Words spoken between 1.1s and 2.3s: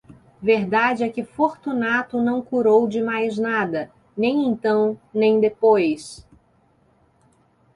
Fortunato